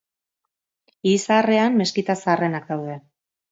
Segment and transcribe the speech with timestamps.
[0.95, 2.99] Hiri zaharrean, meskita zaharrenak daude.